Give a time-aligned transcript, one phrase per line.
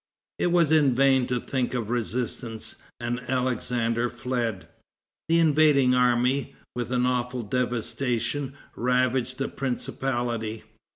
[0.39, 4.67] It was in vain to think of resistance, and Alexander fled.
[5.29, 10.63] The invading army, with awful devastation, ravaged the principality.